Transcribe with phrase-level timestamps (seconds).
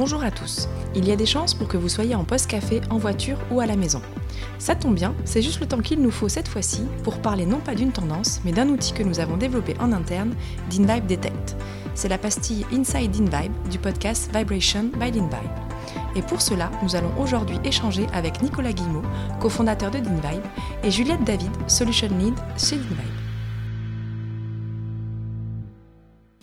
[0.00, 0.66] Bonjour à tous.
[0.94, 3.66] Il y a des chances pour que vous soyez en post-café, en voiture ou à
[3.66, 4.00] la maison.
[4.58, 7.58] Ça tombe bien, c'est juste le temps qu'il nous faut cette fois-ci pour parler non
[7.58, 10.34] pas d'une tendance, mais d'un outil que nous avons développé en interne,
[10.70, 11.54] d'InVibe Detect.
[11.94, 15.50] C'est la pastille Inside InVibe du podcast Vibration by DinVibe.
[16.16, 19.02] Et pour cela, nous allons aujourd'hui échanger avec Nicolas Guillemot,
[19.38, 20.46] cofondateur de DinVibe,
[20.82, 23.20] et Juliette David, Solution Lead chez DinVibe.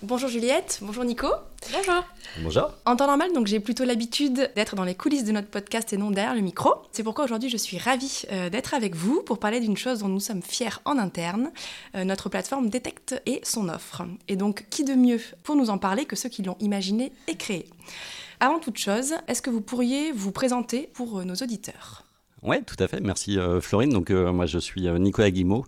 [0.03, 1.27] Bonjour Juliette, bonjour Nico.
[1.71, 2.03] Bonjour.
[2.43, 2.71] Bonjour.
[2.85, 5.97] En temps normal, donc j'ai plutôt l'habitude d'être dans les coulisses de notre podcast et
[5.97, 6.69] non derrière le micro.
[6.91, 10.07] C'est pourquoi aujourd'hui je suis ravie euh, d'être avec vous pour parler d'une chose dont
[10.07, 11.51] nous sommes fiers en interne,
[11.95, 14.03] euh, notre plateforme Detect et son offre.
[14.27, 17.35] Et donc, qui de mieux pour nous en parler que ceux qui l'ont imaginé et
[17.35, 17.67] créé?
[18.39, 22.03] Avant toute chose, est-ce que vous pourriez vous présenter pour euh, nos auditeurs?
[22.43, 23.01] Oui, tout à fait.
[23.01, 23.89] Merci Florine.
[23.89, 25.65] Donc moi je suis Nicolas Guimau,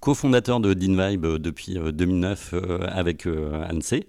[0.00, 2.54] cofondateur de DinVibe depuis 2009
[2.92, 4.04] avec ANSI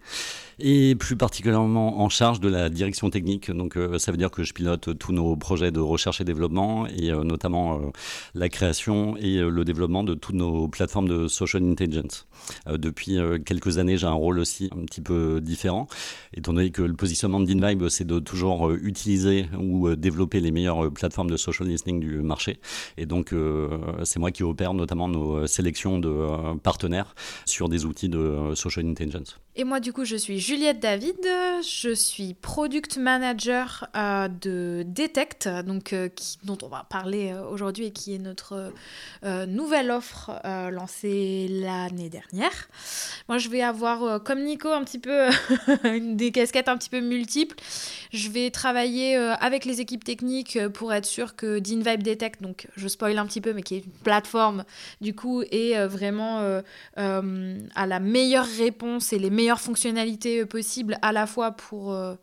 [0.63, 3.51] et plus particulièrement en charge de la direction technique.
[3.51, 6.87] Donc euh, ça veut dire que je pilote tous nos projets de recherche et développement
[6.87, 7.91] et euh, notamment euh,
[8.35, 12.27] la création et le développement de toutes nos plateformes de social intelligence.
[12.67, 15.87] depuis quelques années, j'ai un rôle aussi un petit peu différent,
[16.33, 20.91] étant donné que le positionnement de DinVibe, c'est de toujours utiliser ou développer les meilleures
[20.91, 22.59] plateformes de social listening du marché.
[22.97, 23.33] Et donc
[24.03, 29.39] c'est moi qui opère notamment nos sélections de partenaires sur des outils de social intelligence.
[29.57, 31.17] Et moi, du coup, je suis Juliette David,
[31.61, 36.07] je suis product manager euh, de Detect, donc, euh,
[36.45, 38.71] dont on va parler euh, aujourd'hui et qui est notre
[39.47, 40.31] nouvelle offre
[40.71, 42.69] lancée l'année dernière.
[43.27, 45.27] Moi, je vais avoir, comme Nico, un petit peu
[46.15, 47.55] des casquettes un petit peu multiples.
[48.11, 52.87] Je vais travailler avec les équipes techniques pour être sûr que DinVibe Detect, donc je
[52.87, 54.63] spoil un petit peu, mais qui est une plateforme,
[55.01, 56.61] du coup, est vraiment
[56.95, 61.93] à la meilleure réponse et les meilleures meilleures fonctionnalités euh, possibles à la fois pour
[61.93, 62.13] euh,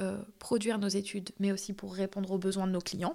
[0.00, 3.14] euh, produire nos études, mais aussi pour répondre aux besoins de nos clients.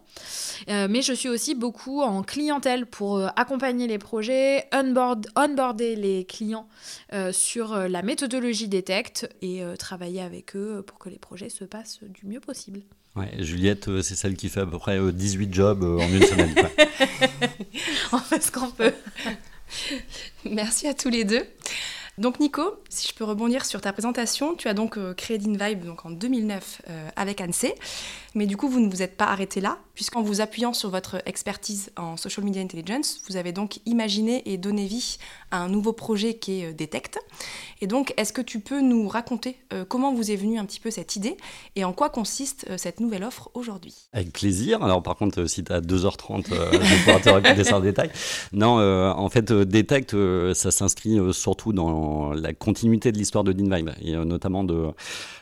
[0.67, 6.67] mais je suis aussi beaucoup en clientèle pour accompagner les projets, onboard, onboarder les clients
[7.31, 12.27] sur la méthodologie Detect et travailler avec eux pour que les projets se passent du
[12.27, 12.81] mieux possible.
[13.15, 16.54] Ouais, Juliette, c'est celle qui fait à peu près 18 jobs en une semaine.
[18.11, 18.93] On fait ce qu'on peut.
[20.45, 21.43] Merci à tous les deux.
[22.17, 25.86] Donc Nico, si je peux rebondir sur ta présentation, tu as donc euh, créé DinVibe
[25.86, 27.67] donc en 2009 euh, avec ANSE,
[28.37, 31.21] mais du coup vous ne vous êtes pas arrêté là, puisqu'en vous appuyant sur votre
[31.25, 35.17] expertise en social media intelligence, vous avez donc imaginé et donné vie
[35.52, 37.20] à un nouveau projet qui est euh, Detect.
[37.81, 40.89] Et donc est-ce que tu peux nous raconter comment vous est venue un petit peu
[40.89, 41.37] cette idée
[41.75, 43.93] et en quoi consiste cette nouvelle offre aujourd'hui?
[44.14, 44.83] Avec plaisir.
[44.83, 48.09] Alors par contre, si tu as 2h30, je vais pouvoir te raconter ça en détail.
[48.52, 50.15] Non, en fait, Detect,
[50.55, 54.87] ça s'inscrit surtout dans la continuité de l'histoire de DinVibe et euh, notamment de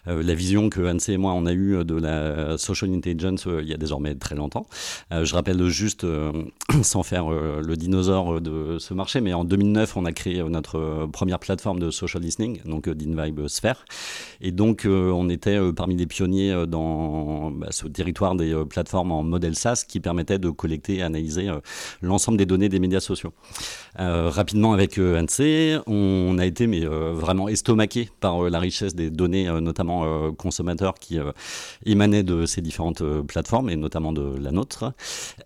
[0.07, 3.62] euh, la vision que Anne et moi on a eue de la social intelligence euh,
[3.62, 4.66] il y a désormais très longtemps.
[5.12, 6.06] je rappelle juste,
[6.81, 11.40] sans faire le dinosaure de ce marché, mais en 2009 on a créé notre première
[11.40, 13.85] plateforme de social listening, donc DinVibe Sphere,
[14.41, 19.56] et donc on était parmi les pionniers dans bah, ce territoire des plateformes en modèle
[19.56, 21.50] SaaS qui permettait de collecter et analyser
[22.01, 23.34] l'ensemble des données des médias sociaux.
[23.97, 29.47] rapidement avec ANSI, on a été euh, vraiment estomaqué par euh, la richesse des données,
[29.47, 31.18] euh, notamment consommateurs, qui
[31.85, 34.94] émanaient de ces différentes plateformes, et notamment de la nôtre.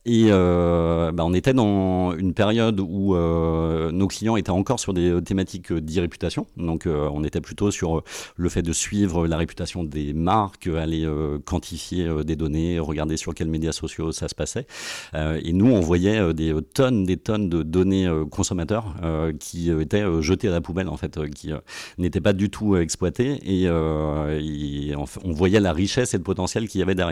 [0.05, 5.71] Et bah, on était dans une période où nos clients étaient encore sur des thématiques
[5.71, 6.47] d'e-réputation.
[6.57, 8.03] Donc on était plutôt sur
[8.35, 11.07] le fait de suivre la réputation des marques, aller
[11.45, 14.65] quantifier des données, regarder sur quels médias sociaux ça se passait.
[15.13, 18.95] et nous, on voyait des tonnes, des tonnes de données consommateurs
[19.39, 21.59] qui étaient jetées à la poubelle en fait, euh, qui euh,
[21.97, 26.79] n'était pas du tout euh, exploité et, on voyait la richesse et le potentiel qu'il
[26.79, 27.08] y avait derrière.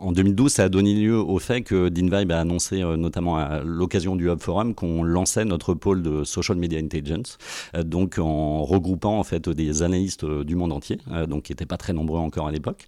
[0.00, 4.16] En 2012, ça a donné lieu au fait que DinVibe a annoncé, notamment à l'occasion
[4.16, 7.38] du Hub Forum, qu'on lançait notre pôle de Social Media Intelligence,
[7.84, 10.98] donc en regroupant en fait des analystes du monde entier,
[11.28, 12.86] donc qui n'étaient pas très nombreux encore à l'époque,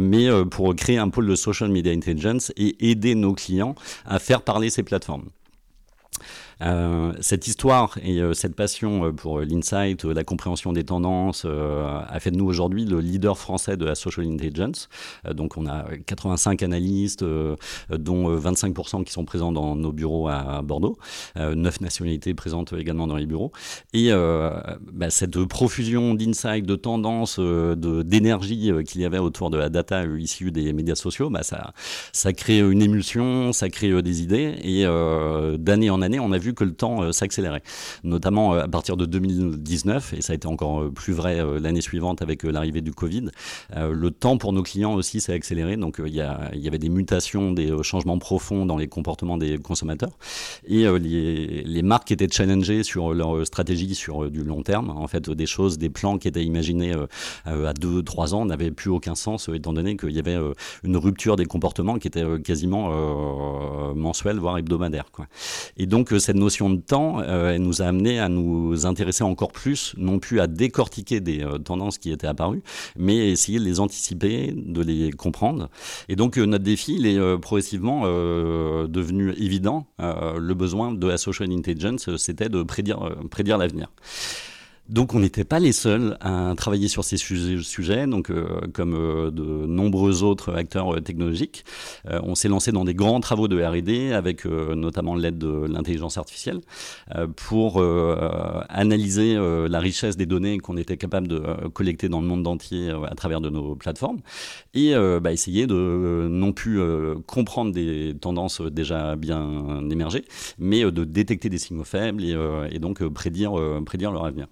[0.00, 3.74] mais pour créer un pôle de Social Media Intelligence et aider nos clients
[4.06, 5.24] à faire parler ces plateformes.
[6.62, 12.20] Euh, cette histoire et euh, cette passion euh, pour l'insight, la compréhension des tendances, a
[12.20, 14.88] fait de nous aujourd'hui le leader français de la social intelligence.
[15.32, 17.24] donc on a 85 analystes,
[17.90, 20.98] dont 25% qui sont présents dans nos bureaux à, Bordeaux,
[21.36, 23.52] 9 nationalités présentes également dans les bureaux.
[23.92, 30.04] Et bah, cette profusion d'insight, de tendances, d'énergie qu'il y avait autour de la data
[30.04, 31.72] issue des médias sociaux, bah, ça,
[32.12, 34.56] ça crée une émulsion, ça crée des idées.
[34.62, 34.84] Et
[35.58, 37.62] d'année en année, on a vu que le temps s'accélérait,
[38.04, 42.42] notamment à partir de 2019, et ça a été encore plus vrai l'année suivante avec
[42.42, 43.30] l'arrivée du Covid.
[43.76, 47.72] le temps pour nos clients aussi s'est accéléré, donc il y, avait des mutations, des
[47.82, 50.16] changements profonds dans les comportements des consommateurs,
[50.66, 54.90] et les, marques étaient challengées sur leur stratégie sur du long terme.
[54.90, 56.94] En fait, des choses, des plans qui étaient imaginés
[57.44, 60.38] à 2-3 ans n'avaient plus aucun sens, étant donné qu'il y avait
[60.82, 65.06] une rupture des comportements qui était quasiment euh, mensuelle, voire hebdomadaire.
[65.76, 69.94] Et donc cette notion de temps, elle nous a amené à nous intéresser encore plus,
[69.96, 72.62] non plus à décortiquer des tendances qui étaient apparues,
[72.96, 75.68] mais essayer de les anticiper, de les comprendre.
[76.08, 79.86] Et donc notre défi, il est progressivement devenu évident.
[79.98, 83.88] le besoin de la social intelligence, c'était de prédire l'avenir.
[84.88, 89.30] Donc on n'était pas les seuls à travailler sur ces sujets, donc euh, comme euh,
[89.30, 91.64] de nombreux autres acteurs euh, technologiques.
[92.06, 96.60] on s'est lancé dans des grands travaux de R&D avec notamment l'aide de l'intelligence artificielle
[97.36, 97.82] pour
[98.68, 103.14] analyser la richesse des données qu'on était capable de collecter dans le monde entier à
[103.14, 104.18] travers de nos plateformes
[104.74, 106.80] et bah, essayer de non plus
[107.26, 110.24] comprendre des tendances déjà bien émergées,
[110.58, 112.36] mais de détecter des signaux faibles et,
[112.70, 113.52] et donc prédire,
[113.84, 114.46] prédire leur avenir.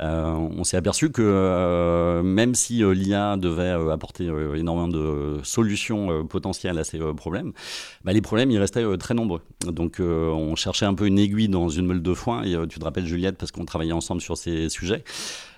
[0.00, 4.24] Euh, on s'est aperçu que euh, même si euh, l'IA devait apporter
[4.54, 7.52] énormément de solutions potentielles à ces problèmes,
[8.04, 9.42] bah, les problèmes, ils restaient très nombreux.
[9.66, 12.84] Donc on cherchait un peu une aiguille dans une meule de foin, et tu te
[12.84, 15.04] rappelles Juliette, parce qu'on travaillait ensemble sur ces sujets.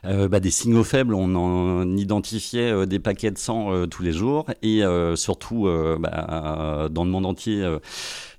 [0.04, 4.82] Bah, des signaux faibles, on en identifiait des paquets de sang tous les jours et
[5.14, 5.68] surtout
[6.00, 7.64] bah, dans le monde entier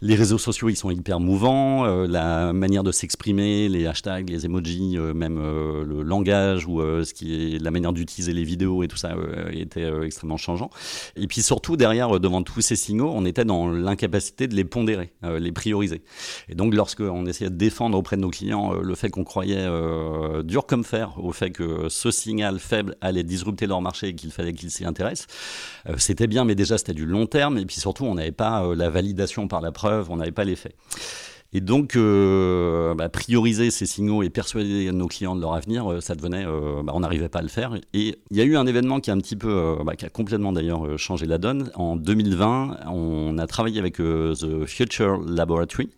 [0.04, 1.86] les réseaux sociaux, ils sont hyper mouvants.
[1.86, 6.82] Euh, la manière de s'exprimer, les hashtags, les emojis, euh, même euh, le langage ou
[6.82, 9.16] ce qui est la manière d'utiliser les vidéos et tout ça
[9.52, 10.70] était extrêmement changeant.
[11.16, 15.14] Et puis surtout, derrière, devant tous ces signaux, on était dans l'incapacité de les pondérer,
[15.24, 16.02] les prioriser.
[16.50, 19.68] Et donc, lorsqu'on essayait de défendre auprès de nos clients le fait qu'on croyait
[20.44, 24.32] dur comme fer au fait que ce signal faible allait disrupter leur marché et qu'il
[24.32, 25.28] fallait qu'ils s'y intéressent,
[25.98, 27.58] c'était bien, mais déjà, c'était du long terme.
[27.58, 30.74] Et puis surtout, on n'avait pas la validation par la preuve on n'avait pas l'effet.
[31.56, 36.02] Et donc, euh, bah, prioriser ces signaux et persuader nos clients de leur avenir, euh,
[36.02, 37.76] ça devenait, euh, bah, on n'arrivait pas à le faire.
[37.94, 40.10] Et il y a eu un événement qui a un petit peu, bah, qui a
[40.10, 41.70] complètement d'ailleurs changé la donne.
[41.76, 45.92] En 2020, on a travaillé avec The Future Laboratory.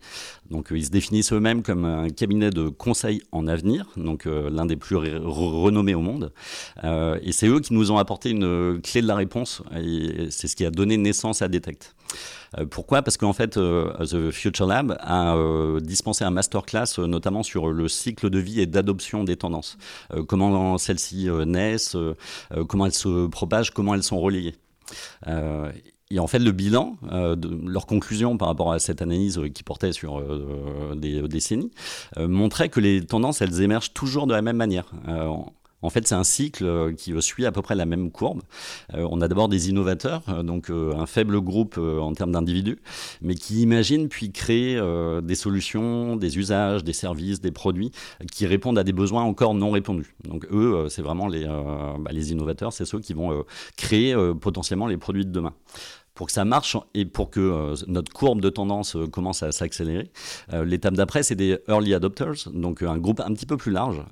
[0.50, 4.76] Donc, ils se définissent eux-mêmes comme un cabinet de conseil en avenir, donc l'un des
[4.76, 6.32] plus renommés au monde.
[6.84, 9.62] et c'est eux qui nous ont apporté une clé de la réponse.
[9.76, 11.96] Et c'est ce qui a donné naissance à Detect.
[12.70, 13.02] Pourquoi?
[13.02, 18.30] Parce qu'en fait, The Future Lab a euh, dispensé un masterclass notamment sur le cycle
[18.30, 19.78] de vie et d'adoption des tendances.
[20.28, 21.96] comment celles-ci naissent,
[22.68, 24.54] comment elles se propagent, comment elles sont relayées.
[26.10, 29.92] Et en fait, le bilan, de, leur conclusion par rapport à cette analyse qui portait
[29.92, 30.22] sur
[30.94, 31.70] des décennies,
[32.18, 34.86] montrait que les tendances, elles émergent toujours de la même manière.
[35.86, 38.42] En fait, c'est un cycle euh, qui suit à peu près la même courbe.
[38.94, 42.78] Euh, on a d'abord des innovateurs, euh, donc un faible groupe en termes d'individus,
[43.22, 44.80] mais qui imaginent puis créent
[45.22, 47.92] des solutions, des usages, des services, des produits
[48.32, 50.14] qui répondent à des besoins encore non répondus.
[50.24, 53.44] Donc eux, c'est vraiment les, bah, les innovateurs, c'est ceux qui vont
[53.76, 55.52] créer potentiellement les produits de demain
[56.16, 59.52] pour que ça marche et pour que euh, notre courbe de tendance euh, commence à
[59.52, 60.10] s'accélérer,
[60.52, 64.02] euh, l'étape d'après, c'est des early adopters, donc un groupe un petit peu plus large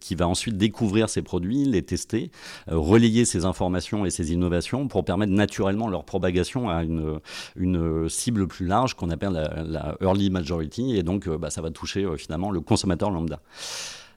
[0.00, 2.30] qui va ensuite découvrir ces produits, les tester,
[2.68, 7.18] relayer ces informations et ces innovations pour permettre naturellement leur propagation à une,
[7.56, 12.06] une cible plus large qu'on appelle la, early majority et donc bah, ça va toucher
[12.18, 13.40] finalement le consommateur lambda.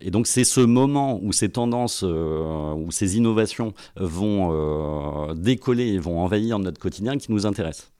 [0.01, 5.87] Et donc c'est ce moment où ces tendances, euh, où ces innovations vont euh, décoller
[5.87, 7.91] et vont envahir notre quotidien qui nous intéresse.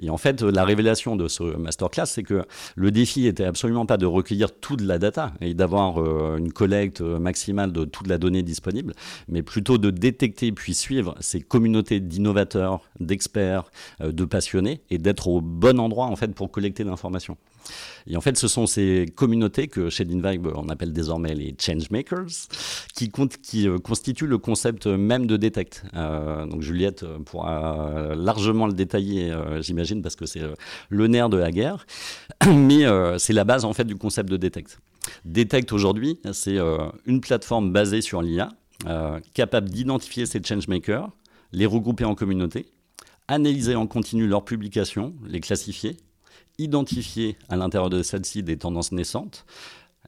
[0.00, 2.44] Et en fait, la révélation de ce masterclass, c'est que
[2.76, 7.00] le défi était absolument pas de recueillir toute la data et d'avoir euh, une collecte
[7.00, 8.94] maximale de toute la donnée disponible,
[9.26, 15.40] mais plutôt de détecter puis suivre ces communautés d'innovateurs, d'experts, de passionnés et d'être au
[15.40, 17.36] bon endroit en fait pour collecter l'information.
[18.06, 22.26] Et en fait, ce sont ces communautés que chez Dinvibe, on appelle désormais les changemakers,
[22.94, 23.10] qui,
[23.42, 25.84] qui euh, constituent le concept même de Detect.
[25.94, 30.42] Euh, donc Juliette pourra largement le détailler, euh, j'imagine, parce que c'est
[30.88, 31.86] le nerf de la guerre.
[32.46, 32.84] Mais
[33.18, 34.78] c'est la base en fait du concept de Detect.
[35.24, 36.58] Detect aujourd'hui, c'est
[37.06, 38.50] une plateforme basée sur l'IA,
[39.34, 41.10] capable d'identifier ces changemakers,
[41.52, 42.66] les regrouper en communautés,
[43.26, 45.96] analyser en continu leurs publications, les classifier
[46.58, 49.46] identifier à l'intérieur de celle-ci des tendances naissantes,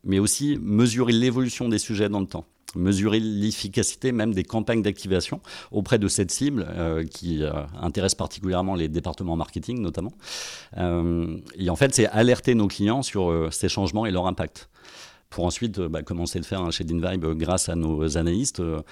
[0.04, 2.44] mais aussi mesurer l'évolution des sujets dans le temps.
[2.76, 5.40] mesurer l'efficacité même des campagnes d'activation
[5.72, 6.68] auprès de cette cible
[7.10, 7.42] qui
[7.80, 10.12] intéresse particulièrement les départements marketing notamment.
[10.76, 14.70] et en fait, c'est alerter nos clients sur ces changements et leur impact
[15.30, 18.82] pour ensuite euh, bah, le faire hein, chez DinVibe euh, grâce à nos analystes, euh,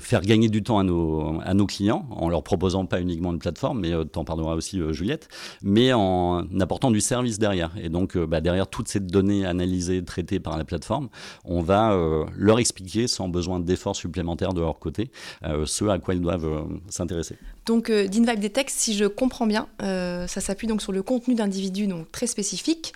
[0.00, 3.38] faire gagner du temps à nos, à nos clients en leur proposant pas uniquement une
[3.38, 5.28] plateforme, mais tu en parleras aussi Juliette,
[5.62, 7.72] mais en apportant du service derrière.
[7.80, 11.08] Et donc bah, derrière toutes ces données analysées, traitées par la plateforme,
[11.44, 11.96] on va
[12.36, 15.10] leur expliquer sans besoin d'efforts supplémentaires de leur côté
[15.42, 17.36] ce à quoi ils doivent s'intéresser.
[17.66, 22.10] Donc DinVibe Detect, si je comprends bien, ça s'appuie donc sur le contenu d'individus donc
[22.10, 22.92] très spécifiques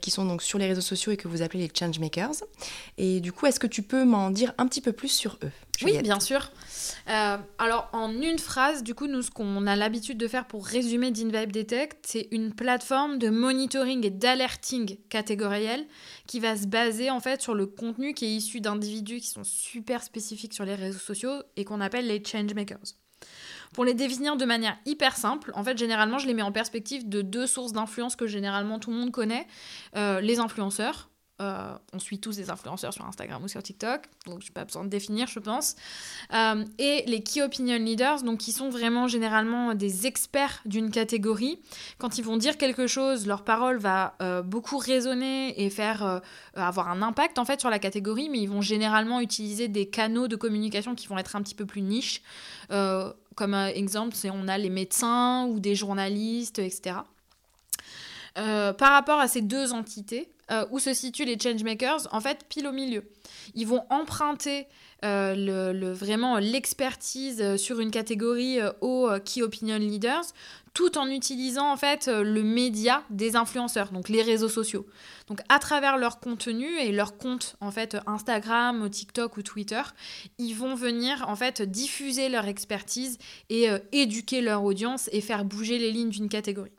[0.00, 2.34] qui sont donc sur les réseaux sociaux et que vous appelez les changemakers.
[2.98, 5.50] Et du coup, est-ce que tu peux m'en dire un petit peu plus sur eux
[5.82, 6.50] Oui, bien sûr.
[7.08, 10.66] Euh, alors, en une phrase, du coup, nous, ce qu'on a l'habitude de faire pour
[10.66, 15.86] résumer d'InVibe Detect, c'est une plateforme de monitoring et d'alerting catégoriel
[16.26, 19.44] qui va se baser en fait sur le contenu qui est issu d'individus qui sont
[19.44, 22.94] super spécifiques sur les réseaux sociaux et qu'on appelle les changemakers.
[23.74, 27.08] Pour les définir de manière hyper simple, en fait, généralement, je les mets en perspective
[27.08, 29.46] de deux sources d'influence que généralement tout le monde connaît
[29.96, 31.09] euh, les influenceurs
[31.40, 34.64] euh, on suit tous des influenceurs sur Instagram ou sur TikTok, donc je n'ai pas
[34.64, 35.74] besoin de définir, je pense.
[36.34, 41.58] Euh, et les Key Opinion Leaders, donc qui sont vraiment généralement des experts d'une catégorie.
[41.98, 46.20] Quand ils vont dire quelque chose, leur parole va euh, beaucoup résonner et faire
[46.54, 50.28] avoir un impact en fait sur la catégorie, mais ils vont généralement utiliser des canaux
[50.28, 52.22] de communication qui vont être un petit peu plus niches.
[52.68, 56.96] comme exemple, c'est on a les médecins ou des journalistes, etc.
[58.34, 62.66] par rapport à ces deux entités, euh, où se situent les changemakers, en fait, pile
[62.66, 63.04] au milieu.
[63.54, 64.66] Ils vont emprunter
[65.04, 70.24] euh, le, vraiment l'expertise euh, sur une catégorie aux key opinion leaders,
[70.74, 74.86] tout en utilisant en fait le média des influenceurs, donc les réseaux sociaux.
[75.28, 79.82] Donc à travers leur contenu et leur compte en fait Instagram, TikTok ou Twitter,
[80.38, 85.78] ils vont venir en fait diffuser leur expertise et éduquer leur audience et faire bouger
[85.78, 86.72] les lignes d'une catégorie.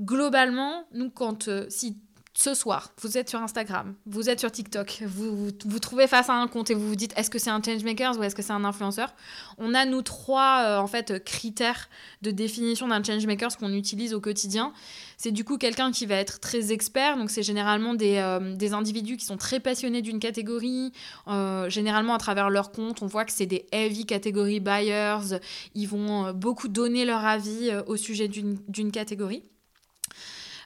[0.00, 1.98] Globalement, nous quand si
[2.32, 6.34] ce soir, vous êtes sur Instagram, vous êtes sur TikTok, vous vous, trouvez face à
[6.34, 8.52] un compte et vous vous dites est-ce que c'est un changemaker ou est-ce que c'est
[8.52, 9.12] un influenceur?
[9.58, 11.88] On a nous trois euh, en fait critères
[12.22, 14.72] de définition d'un changemaker qu'on utilise au quotidien.
[15.16, 18.74] C'est du coup quelqu'un qui va être très expert, donc c'est généralement des, euh, des,
[18.74, 20.92] individus qui sont très passionnés d'une catégorie.
[21.26, 25.40] Euh, généralement à travers leur compte, on voit que c'est des heavy category buyers.
[25.74, 29.42] Ils vont beaucoup donner leur avis au sujet d'une catégorie.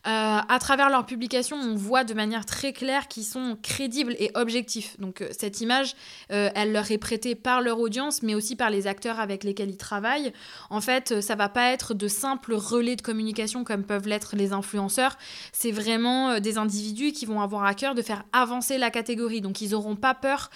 [0.06, 4.30] Euh, à travers leurs publications, on voit de manière très claire qu'ils sont crédibles et
[4.34, 5.00] objectifs.
[5.00, 5.94] Donc euh, cette image,
[6.30, 9.70] euh, elle leur est prêtée par leur audience, mais aussi par les acteurs avec lesquels
[9.70, 10.32] ils travaillent.
[10.68, 14.52] En fait, ça va pas être de simples relais de communication comme peuvent l'être les
[14.52, 15.16] influenceurs.
[15.52, 19.40] C'est vraiment des individus qui vont avoir à cœur de faire avancer la catégorie.
[19.40, 20.50] Donc ils n'auront pas peur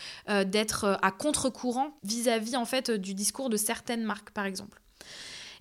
[0.47, 4.81] d'être à contre-courant vis-à-vis en fait du discours de certaines marques, par exemple.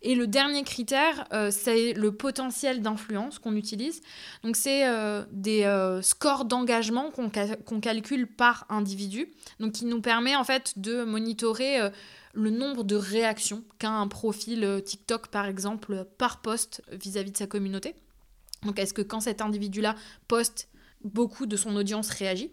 [0.01, 4.01] Et le dernier critère, euh, c'est le potentiel d'influence qu'on utilise.
[4.43, 10.35] Donc, c'est euh, des euh, scores d'engagement qu'on calcule par individu, donc qui nous permet
[10.35, 11.79] en fait de monitorer
[12.33, 17.47] le nombre de réactions qu'a un profil TikTok, par exemple, par poste vis-à-vis de sa
[17.47, 17.95] communauté.
[18.63, 19.95] Donc, est-ce que quand cet individu-là
[20.27, 20.69] poste,
[21.03, 22.51] beaucoup de son audience réagit?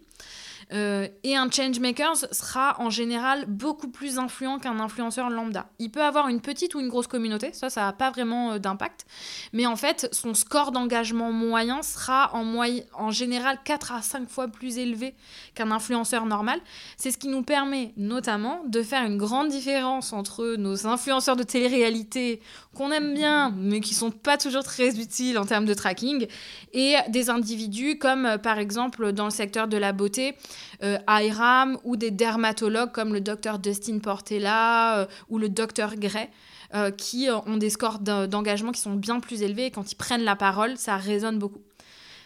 [0.73, 5.67] Euh, et un changemaker sera en général beaucoup plus influent qu'un influenceur lambda.
[5.79, 8.59] Il peut avoir une petite ou une grosse communauté, ça, ça n'a pas vraiment euh,
[8.59, 9.05] d'impact.
[9.53, 12.45] Mais en fait, son score d'engagement moyen sera en,
[12.93, 15.15] en général 4 à 5 fois plus élevé
[15.53, 16.59] qu'un influenceur normal.
[16.97, 21.43] C'est ce qui nous permet notamment de faire une grande différence entre nos influenceurs de
[21.43, 22.41] télé-réalité
[22.73, 26.27] qu'on aime bien, mais qui sont pas toujours très utiles en termes de tracking,
[26.73, 30.35] et des individus comme euh, par exemple dans le secteur de la beauté,
[30.83, 36.29] euh, IRAM ou des dermatologues comme le docteur Dustin Portela euh, ou le docteur Gray.
[36.73, 40.23] Euh, qui ont des scores d'engagement qui sont bien plus élevés et quand ils prennent
[40.23, 41.61] la parole, ça résonne beaucoup.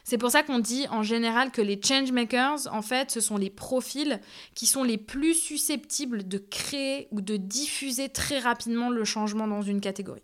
[0.06, 3.52] C'est pour ça qu'on dit en général que les changemakers, en fait, ce sont les
[3.52, 4.20] profils
[4.56, 9.62] qui sont les plus susceptibles de créer ou de diffuser très rapidement le changement dans
[9.62, 10.24] une catégorie.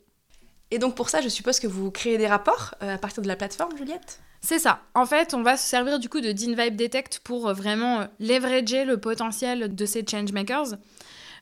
[0.72, 3.36] Et donc pour ça, je suppose que vous créez des rapports à partir de la
[3.36, 4.20] plateforme, Juliette?
[4.46, 4.82] C'est ça.
[4.94, 8.06] En fait, on va se servir du coup de DinVibe Detect pour euh, vraiment euh,
[8.20, 10.76] leverager le potentiel de ces changemakers.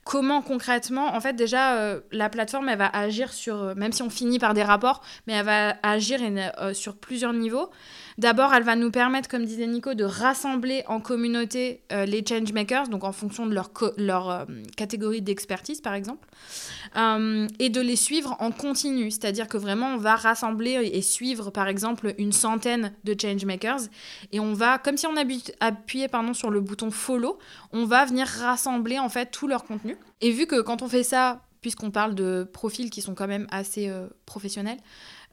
[0.03, 4.39] Comment concrètement, en fait déjà, la plateforme, elle va agir sur, même si on finit
[4.39, 6.19] par des rapports, mais elle va agir
[6.73, 7.69] sur plusieurs niveaux.
[8.17, 12.87] D'abord, elle va nous permettre, comme disait Nico, de rassembler en communauté euh, les changemakers,
[12.87, 13.55] donc en fonction de
[13.97, 14.45] leur, euh,
[14.77, 16.27] catégorie d'expertise, par exemple,
[16.95, 19.09] euh, et de les suivre en continu.
[19.09, 23.81] C'est-à-dire que vraiment, on va rassembler et suivre, par exemple, une centaine de changemakers,
[24.31, 27.39] et on va, comme si on appuyait pardon, sur le bouton follow,
[27.71, 29.92] on va venir rassembler en fait tout leur contenu.
[30.21, 33.47] Et vu que quand on fait ça, puisqu'on parle de profils qui sont quand même
[33.51, 33.91] assez
[34.25, 34.79] professionnels,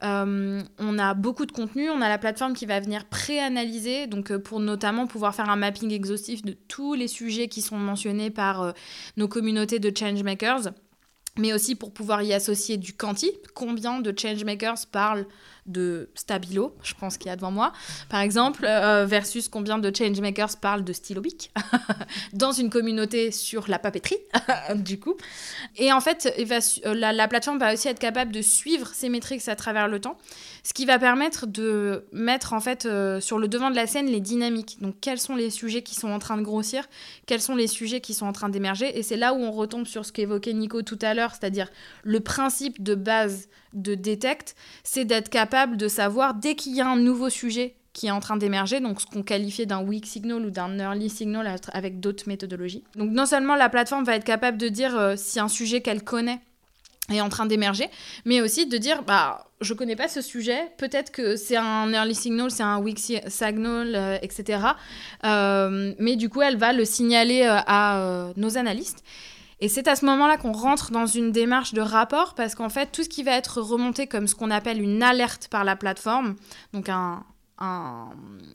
[0.03, 4.31] euh, on a beaucoup de contenu, on a la plateforme qui va venir pré-analyser, donc
[4.31, 8.31] euh, pour notamment pouvoir faire un mapping exhaustif de tous les sujets qui sont mentionnés
[8.31, 8.73] par euh,
[9.19, 10.73] nos communautés de changemakers,
[11.37, 13.31] mais aussi pour pouvoir y associer du quanti.
[13.55, 15.27] Combien de changemakers parlent
[15.67, 17.73] de Stabilo, je pense qu'il y a devant moi,
[18.09, 21.53] par exemple, euh, versus combien de changemakers parlent de Stylobic
[22.33, 24.19] dans une communauté sur la papeterie,
[24.75, 25.17] du coup.
[25.77, 29.57] Et en fait, euh, la, plateforme va aussi être capable de suivre ces métriques à
[29.57, 30.17] travers le temps,
[30.63, 34.07] ce qui va permettre de mettre en fait euh, sur le devant de la scène
[34.07, 34.79] les dynamiques.
[34.81, 36.89] Donc, quels sont les sujets qui sont en train de grossir,
[37.27, 38.99] quels sont les sujets qui sont en train d'émerger.
[38.99, 41.69] Et c'est là où on retombe sur ce qu'évoquait Nico tout à l'heure, c'est-à-dire
[42.03, 46.89] le principe de base de Detect, c'est d'être capable de savoir dès qu'il y a
[46.89, 50.45] un nouveau sujet qui est en train d'émerger, donc ce qu'on qualifiait d'un weak signal
[50.47, 52.85] ou d'un early signal avec d'autres méthodologies.
[52.95, 56.05] Donc non seulement la plateforme va être capable de dire euh, si un sujet qu'elle
[56.05, 56.41] connaît
[57.11, 57.89] est en train d'émerger,
[58.25, 62.15] mais aussi de dire bah je connais pas ce sujet, peut-être que c'est un early
[62.15, 64.61] signal, c'est un weak signal, euh, etc.
[65.25, 69.05] Euh, mais du coup elle va le signaler à nos analystes.
[69.61, 72.91] Et c'est à ce moment-là qu'on rentre dans une démarche de rapport parce qu'en fait,
[72.93, 76.37] tout ce qui va être remonté comme ce qu'on appelle une alerte par la plateforme,
[76.73, 77.25] donc un,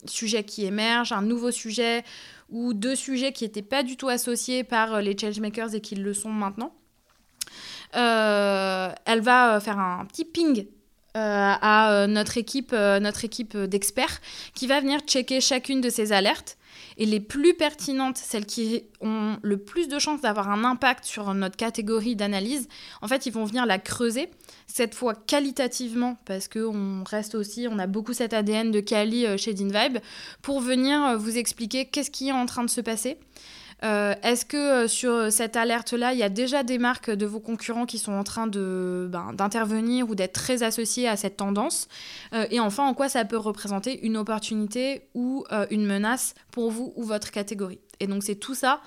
[0.06, 2.04] sujet qui émerge, un nouveau sujet
[2.50, 6.12] ou deux sujets qui n'étaient pas du tout associés par les changemakers et qui le
[6.16, 6.74] sont maintenant,
[7.46, 7.50] euh,
[7.96, 10.68] elle va faire un petit ping
[11.16, 14.20] euh, à notre équipe, euh, notre équipe d'experts
[14.54, 16.58] qui va venir checker chacune de ces alertes
[16.98, 21.34] et les plus pertinentes, celles qui ont le plus de chances d'avoir un impact sur
[21.34, 22.68] notre catégorie d'analyse,
[23.02, 24.30] en fait, ils vont venir la creuser,
[24.68, 28.84] cette fois qualitativement, parce qu'on reste aussi, on a beaucoup cet ADN de
[29.26, 30.00] euh, chez DinVibe,
[30.42, 33.18] pour venir euh, vous expliquer qu'est-ce qui est en train de se passer.
[33.84, 37.40] Euh, est-ce que euh, sur cette alerte-là, il y a déjà des marques de vos
[37.40, 41.88] concurrents qui sont en train ben, d'intervenir ou d'être très associées à cette tendance?
[42.34, 46.94] Euh, Et enfin, en quoi ça peut représenter une opportunité ou une menace pour vous
[46.96, 47.80] ou votre catégorie?
[48.00, 48.82] Et donc c'est tout ça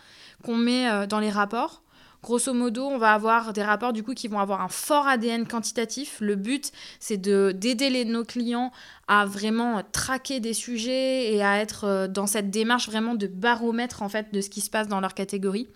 [0.44, 1.82] qu'on met dans les rapports
[2.20, 5.46] Grosso modo, on va avoir des rapports du coup qui vont avoir un fort ADN
[5.46, 6.16] quantitatif.
[6.20, 8.72] Le but, c'est de d'aider nos clients
[9.06, 14.02] à vraiment traquer des sujets et à être euh, dans cette démarche vraiment de baromètre
[14.02, 15.68] en fait de ce qui se passe dans leur catégorie,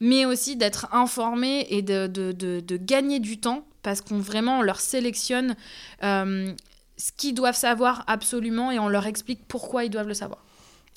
[0.00, 4.62] mais aussi d'être informés et de, de, de, gagner du temps parce qu'on vraiment on
[4.62, 5.56] leur sélectionne
[6.02, 6.52] euh,
[6.96, 10.42] ce qu'ils doivent savoir absolument et on leur explique pourquoi ils doivent le savoir.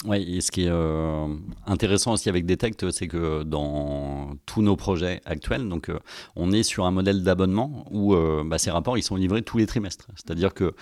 [0.03, 1.25] Oui, et ce qui est euh,
[1.65, 5.97] intéressant aussi avec Detect, c'est que dans tous nos projets actuels, donc euh,
[6.35, 9.57] on est sur un modèle d'abonnement où euh, bah, ces rapports ils sont livrés tous
[9.57, 10.07] les trimestres.
[10.15, 10.73] C'est-à-dire que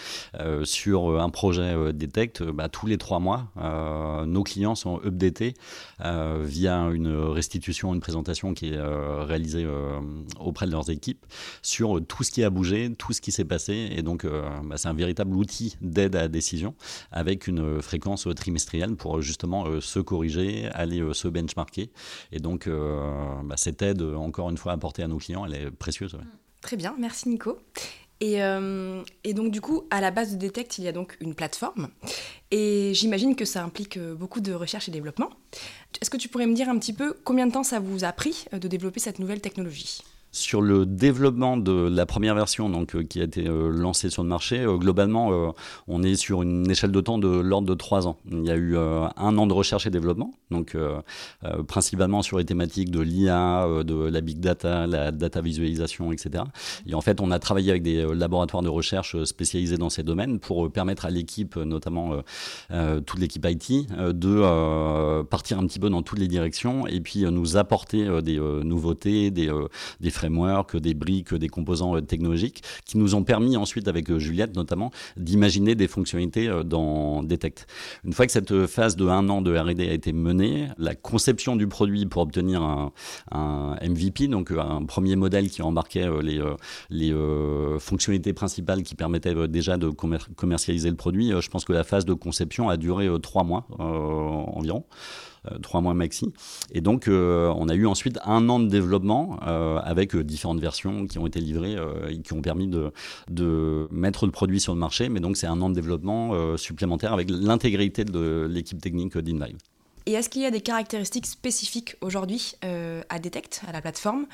[0.64, 3.52] sur un projet Detect, bah, tous les trois mois,
[4.26, 5.54] nos clients sont updatés
[6.00, 9.68] via une restitution, une présentation qui est réalisée
[10.40, 11.26] auprès de leurs équipes
[11.62, 13.90] sur tout ce qui a bougé, tout ce qui s'est passé.
[13.92, 16.76] Et donc, bah, c'est un véritable outil d'aide à la décision
[17.12, 21.90] avec une fréquence trimestrielle justement euh, se corriger, aller euh, se benchmarker.
[22.32, 25.72] Et donc, euh, bah, cette aide, encore une fois, apportée à nos clients, elle est
[25.72, 26.18] précieuse.
[26.62, 27.58] Très bien, merci Nico.
[28.22, 28.40] Et,
[29.34, 31.90] donc du coup, à la base de Detect, il y a donc une plateforme.
[32.52, 35.30] Et j'imagine que ça implique beaucoup de recherche et développement.
[36.00, 38.14] Est-ce que tu pourrais me dire un petit peu combien de temps ça vous a
[38.14, 40.04] pris de développer cette nouvelle technologie?
[40.34, 44.24] Sur le développement de la première version donc, euh, qui a été euh, lancée sur
[44.24, 45.54] le marché, euh, globalement,
[45.88, 48.18] on est sur une échelle de temps de l'ordre de trois ans.
[48.32, 50.76] Il y a eu un an de recherche et développement, donc
[51.68, 56.46] principalement sur les thématiques de l'IA, de la big data, la data visualisation, etc.
[56.88, 60.40] Et en fait, on a travaillé avec des laboratoires de recherche spécialisés dans ces domaines
[60.40, 62.18] pour permettre à l'équipe, notamment
[63.06, 67.58] toute l'équipe IT, de partir un petit peu dans toutes les directions et puis nous
[67.58, 69.52] apporter des nouveautés, des,
[70.00, 74.20] des frameworks, des briques, des composants euh, technologiques qui nous ont permis ensuite, avec euh,
[74.20, 77.68] Juliette notamment, d'imaginer des fonctionnalités euh, dans Detect.
[78.06, 81.56] Une fois que cette phase de un an de R&D a été menée, la conception
[81.56, 82.92] du produit pour obtenir un,
[83.82, 86.42] MVP, donc un premier modèle qui embarquait les,
[86.90, 87.14] les
[87.80, 92.14] fonctionnalités principales qui permettaient déjà de commercialiser le produit, je pense que la phase de
[92.14, 94.86] conception a duré trois mois environ.
[95.62, 96.34] Trois mois maxi.
[96.72, 101.28] Et donc, on a eu ensuite un an de développement avec différentes versions qui ont
[101.28, 101.76] été livrées
[102.10, 105.10] et qui ont permis de, mettre le produit sur le marché.
[105.10, 109.58] Mais donc, c'est un an de développement supplémentaire avec l'intégrité de l'équipe technique d'InVibe.
[110.06, 114.26] Et est-ce qu'il y a des caractéristiques spécifiques aujourd'hui à Detect, à la plateforme,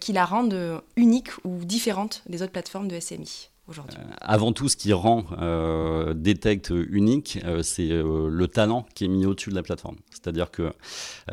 [0.00, 3.72] qui la rendent unique ou différente des autres plateformes de SMI euh,
[4.20, 9.26] Avant tout, ce qui rend euh, Detect unique, euh, c'est le talent qui est mis
[9.26, 9.96] au-dessus de la plateforme.
[10.10, 10.72] C'est-à-dire que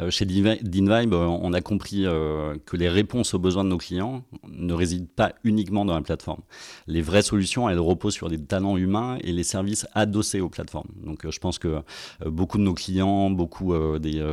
[0.09, 5.07] chez DinVibe, on a compris que les réponses aux besoins de nos clients ne résident
[5.15, 6.41] pas uniquement dans la plateforme.
[6.87, 10.89] Les vraies solutions, elles reposent sur des talents humains et les services adossés aux plateformes.
[11.03, 11.81] Donc je pense que
[12.25, 14.23] beaucoup de nos clients, beaucoup des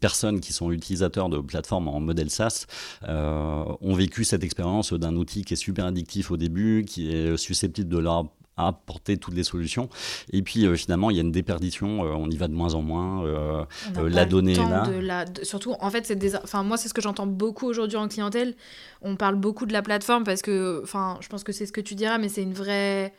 [0.00, 2.66] personnes qui sont utilisateurs de plateformes en modèle SaaS
[3.08, 7.88] ont vécu cette expérience d'un outil qui est super addictif au début, qui est susceptible
[7.88, 9.88] de leur apporter toutes les solutions.
[10.32, 12.74] Et puis euh, finalement, il y a une déperdition, euh, on y va de moins
[12.74, 13.64] en moins, euh,
[13.96, 15.24] la donnée est là.
[15.42, 16.36] surtout, en fait, c'est des...
[16.36, 18.54] enfin, moi, c'est ce que j'entends beaucoup aujourd'hui en clientèle.
[19.00, 21.80] On parle beaucoup de la plateforme parce que, enfin, je pense que c'est ce que
[21.80, 23.14] tu diras, mais c'est une vraie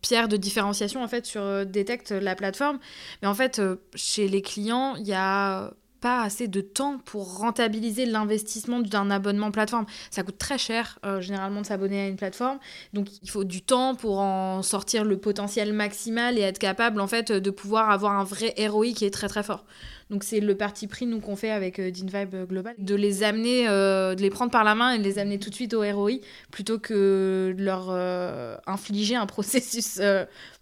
[0.00, 2.78] pierre de différenciation en fait sur Detect, la plateforme.
[3.20, 3.60] Mais en fait,
[3.94, 5.72] chez les clients, il y a
[6.06, 9.86] pas assez de temps pour rentabiliser l'investissement d'un abonnement plateforme.
[10.12, 12.60] Ça coûte très cher euh, généralement de s'abonner à une plateforme,
[12.92, 17.08] donc il faut du temps pour en sortir le potentiel maximal et être capable en
[17.08, 19.64] fait de pouvoir avoir un vrai ROI qui est très très fort.
[20.08, 23.66] Donc c'est le parti pris nous qu'on fait avec euh, DinVibe Global, de les amener,
[23.66, 25.80] euh, de les prendre par la main et de les amener tout de suite au
[25.80, 26.20] ROI
[26.52, 27.90] plutôt que de leur
[28.68, 30.00] infliger un processus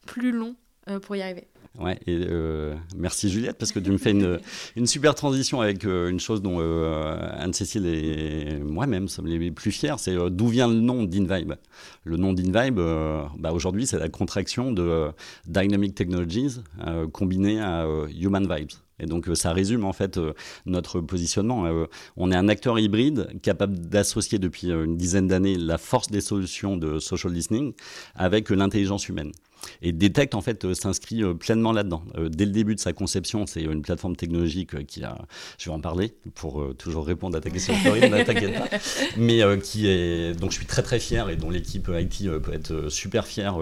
[0.07, 0.57] plus long
[1.03, 1.47] pour y arriver.
[1.81, 4.39] Ouais, et euh, merci Juliette, parce que tu me fais une,
[4.77, 9.73] une super transition avec euh, une chose dont euh, Anne-Cécile et moi-même sommes les plus
[9.73, 11.55] fiers, c'est d'où vient le nom d'InVibe.
[12.05, 12.81] Le nom d'InVibe,
[13.39, 15.11] bah, aujourd'hui, c'est la contraction de
[15.47, 16.61] Dynamic Technologies
[17.13, 17.87] combiné à
[18.21, 18.73] Human Vibes.
[19.01, 20.21] Et donc ça résume en fait
[20.67, 21.67] notre positionnement.
[22.17, 26.77] on est un acteur hybride capable d'associer depuis une dizaine d'années la force des solutions
[26.77, 27.73] de social listening
[28.15, 29.33] avec l'intelligence humaine.
[29.83, 32.03] Et Detect, en fait, euh, s'inscrit euh, pleinement là-dedans.
[32.17, 35.19] Euh, dès le début de sa conception, c'est une plateforme technologique qui a,
[35.59, 38.79] je vais en parler pour toujours répondre à ta question, Florine, ne t'inquiète pas,
[39.17, 42.89] mais qui est, donc je suis très très fier et dont l'équipe IT peut être
[42.89, 43.59] super fière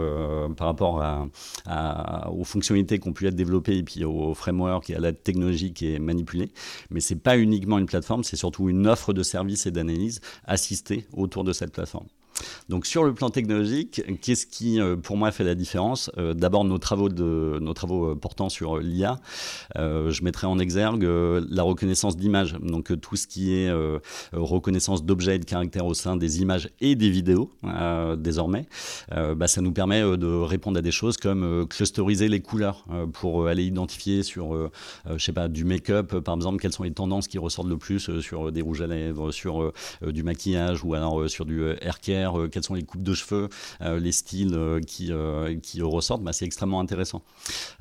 [0.57, 4.97] par rapport à, aux fonctionnalités qui ont pu être développées et puis au framework et
[4.97, 6.51] à la technologie qui est manipulée.
[6.91, 11.07] Mais c'est pas uniquement une plateforme, c'est surtout une offre de services et d'analyse assistée
[11.13, 12.07] autour de cette plateforme.
[12.69, 16.11] Donc sur le plan technologique, qu'est-ce qui euh, pour moi fait la différence?
[16.19, 19.19] Euh, D'abord nos travaux, de, nos travaux euh, portant sur l'IA.
[19.77, 23.73] je mettrai en exergue la reconnaissance d'images, donc tout ce qui est
[24.33, 27.51] reconnaissance d'objets et de caractères au sein des images et des vidéos
[28.17, 28.67] désormais.
[29.11, 33.65] Bah, ça nous permet de répondre à des choses comme clusteriser les couleurs pour aller
[33.65, 34.71] identifier sur,
[35.11, 38.21] je sais pas, du make-up par exemple, quelles sont les tendances qui ressortent le plus
[38.21, 42.49] sur des rouges à lèvres, sur du maquillage ou alors sur du hair care euh,
[42.49, 43.49] quelles sont les coupes de cheveux,
[43.81, 45.11] euh, les styles euh, qui,
[45.63, 47.23] qui ressortent, bah, c'est extrêmement intéressant.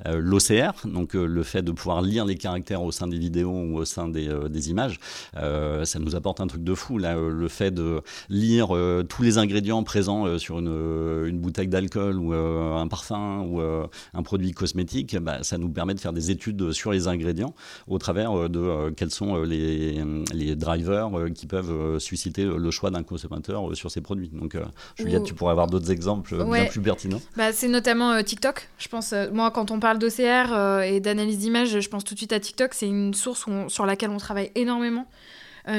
[0.04, 3.84] L'OCR, donc le fait de pouvoir lire les caractères au sein des vidéos ou au
[3.84, 4.98] sein des, images,
[5.34, 6.98] ça nous apporte un truc de fou.
[6.98, 8.68] Le fait de lire
[9.08, 14.52] tous les ingrédients présents sur une, une bouteille d'alcool ou un parfum ou un produit
[14.52, 17.54] cosmétique, bah, ça nous permet de faire des études sur les ingrédients
[17.86, 23.74] au travers de quels sont les, les drivers qui peuvent susciter le choix d'un consommateur
[23.76, 24.30] sur ces produits.
[24.42, 24.64] Donc, euh,
[24.96, 27.20] Juliette, tu pourrais avoir d'autres exemples euh, bien plus pertinents.
[27.36, 28.68] Bah, c'est notamment euh, TikTok.
[28.78, 32.32] Je pense, moi, quand on parle d'OCR et d'analyse d'image, je pense tout de suite
[32.32, 32.74] à TikTok.
[32.74, 35.06] C'est une source sur laquelle on travaille énormément.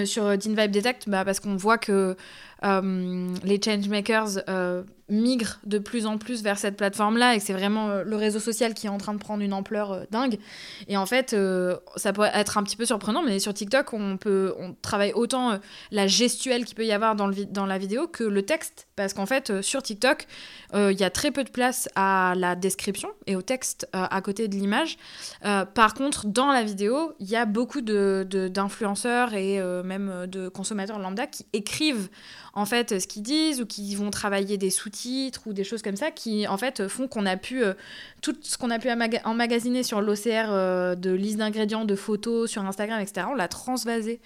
[0.06, 2.16] sur DinVibe Detect bah, parce qu'on voit que
[2.64, 4.40] les changemakers
[5.10, 8.40] migre de plus en plus vers cette plateforme-là et que c'est vraiment euh, le réseau
[8.40, 10.40] social qui est en train de prendre une ampleur euh, dingue.
[10.88, 14.18] Et en fait, euh, ça peut être un petit peu surprenant, mais sur TikTok, on,
[14.18, 15.60] peut, on travaille autant
[15.92, 18.88] la gestuelle qu'il peut y avoir dans, le, dans la vidéo que le texte.
[18.96, 20.28] Parce qu'en fait, sur TikTok,
[20.74, 24.48] il y a très peu de place à la description et au texte à côté
[24.48, 24.98] de l'image.
[25.42, 31.00] par contre, dans la vidéo, il y a beaucoup d'influenceurs de, et même de consommateurs
[31.00, 32.10] lambda qui écrivent
[32.54, 35.96] en fait ce qu'ils disent ou qui vont travailler des sous-titres ou des choses comme
[35.96, 37.74] ça qui en fait font qu'on a pu euh,
[38.22, 38.90] tout ce qu'on a pu
[39.26, 43.28] emmagasiner sur l'OCR euh, de liste d'ingrédients, de photos sur Instagram, etc.
[43.30, 44.20] On l'a transvasé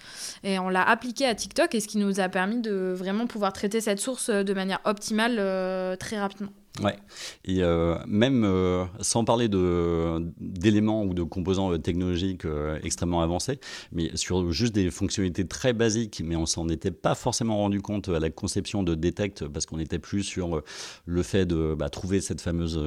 [0.44, 3.52] et on l'a appliqué à TikTok et ce qui nous a permis de vraiment pouvoir
[3.52, 6.52] traiter cette source de manière optimale euh, très rapidement.
[6.82, 6.96] Ouais,
[7.44, 12.46] et euh, même euh, sans parler d'éléments ou de composants euh, technologiques
[12.82, 13.58] extrêmement avancés,
[13.92, 18.08] mais sur juste des fonctionnalités très basiques, mais on s'en était pas forcément rendu compte
[18.08, 20.62] à la conception de Detect, parce qu'on était plus sur
[21.06, 22.80] le fait de bah, trouver cette fameuse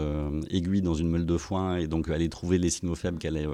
[0.50, 3.48] aiguille dans une meule de foin et donc aller trouver les signaux faibles qui allaient,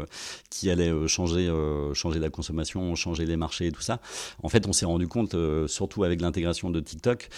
[0.49, 1.51] qui allaient changer,
[1.93, 3.99] changer la consommation, changer les marchés et tout ça.
[4.43, 5.35] En fait, on s'est rendu compte,
[5.67, 7.29] surtout avec l'intégration de TikTok,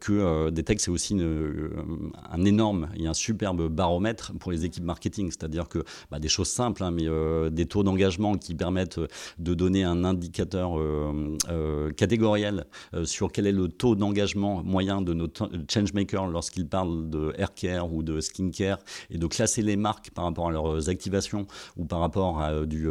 [0.00, 5.30] que Detect, c'est aussi un énorme et un superbe baromètre pour les équipes marketing.
[5.30, 9.00] C'est-à-dire que bah, des choses simples, hein, mais euh, des taux d'engagement qui permettent
[9.38, 12.66] de donner un indicateur euh, euh, catégoriel
[13.04, 15.28] sur quel est le taux d'engagement moyen de nos
[15.68, 18.78] changemakers lorsqu'ils parlent de hair care ou de skincare
[19.10, 22.88] et de classer les marques par rapport à leurs activations ou par rapport à du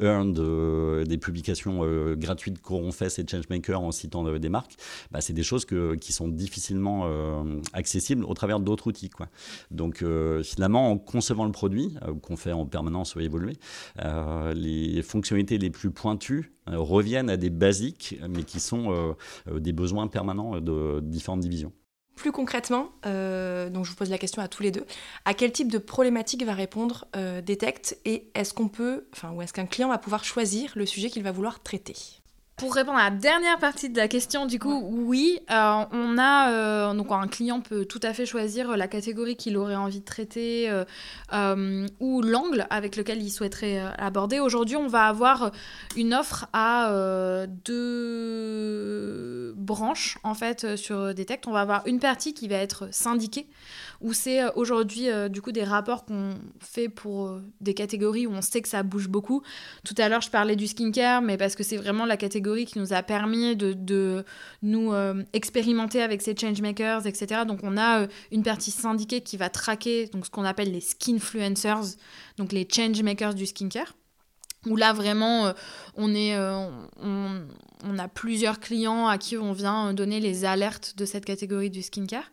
[0.00, 1.82] earned, des publications
[2.14, 4.76] gratuites qu'auront fait ces changemakers en citant des marques,
[5.10, 5.66] bah, c'est des choses
[6.00, 7.08] qui sont difficilement
[7.72, 9.10] accessibles au travers d'autres outils.
[9.10, 9.28] Quoi.
[9.70, 13.54] Donc euh, finalement, en concevant le produit, euh, qu'on fait en permanence évoluer,
[14.02, 19.14] euh, les fonctionnalités les plus pointues reviennent à des basiques, mais qui sont
[19.52, 21.72] des besoins permanents de différentes divisions.
[22.16, 24.84] Plus concrètement, donc je vous pose la question à tous les deux,
[25.24, 29.52] à quel type de problématique va répondre Detect et est-ce qu'on peut, enfin, ou est-ce
[29.52, 31.94] qu'un client va pouvoir choisir le sujet qu'il va vouloir traiter?
[32.56, 36.50] Pour répondre à la dernière partie de la question, du coup, oui, euh, on a
[36.50, 40.06] euh, donc un client peut tout à fait choisir la catégorie qu'il aurait envie de
[40.06, 44.40] traiter euh, ou l'angle avec lequel il souhaiterait aborder.
[44.40, 45.50] Aujourd'hui, on va avoir
[45.96, 51.46] une offre à deux branches en fait sur Detect.
[51.46, 53.46] On va avoir une partie qui va être syndiquée
[54.00, 58.26] où c'est euh, aujourd'hui euh, du coup des rapports qu'on fait pour euh, des catégories
[58.26, 59.42] où on sait que ça bouge beaucoup.
[59.84, 62.78] Tout à l'heure, je parlais du skincare, mais parce que c'est vraiment la catégorie qui
[62.78, 64.24] nous a permis de, de
[64.62, 64.92] nous
[65.32, 67.42] expérimenter avec ces changemakers, etc.
[67.46, 71.96] Donc on a une partie syndiquée qui va traquer donc ce qu'on appelle les skinfluencers,
[72.36, 73.94] donc les changemakers du skincare
[74.66, 75.52] où là vraiment
[75.94, 77.46] on est on,
[77.84, 81.82] on, a plusieurs clients à qui on vient donner les alertes de cette catégorie du
[81.82, 82.30] skincare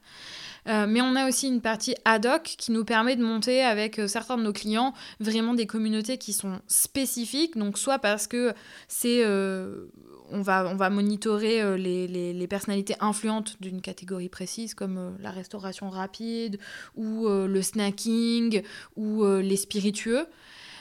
[0.67, 3.99] euh, mais on a aussi une partie ad hoc qui nous permet de monter avec
[3.99, 7.58] euh, certains de nos clients vraiment des communautés qui sont spécifiques.
[7.58, 8.54] Donc soit parce que
[8.88, 9.86] c'est euh,
[10.32, 15.89] on va, on va monitorer les, les, personnalités influentes d'une catégorie précise, comme la restauration
[15.89, 16.58] rapide,
[16.95, 18.63] ou le snacking,
[18.95, 20.26] ou les spiritueux.